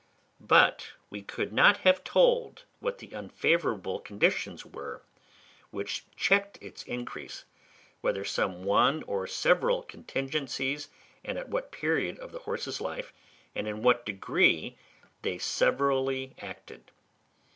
[0.39, 5.03] But we could not have told what the unfavourable conditions were
[5.69, 7.45] which checked its increase,
[8.01, 10.89] whether some one or several contingencies,
[11.23, 13.13] and at what period of the horse's life,
[13.53, 14.75] and in what degree
[15.21, 16.89] they severally acted.